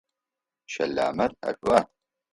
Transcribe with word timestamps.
Щэламэр 0.71 1.31
ӏэшӏуа? 1.39 1.79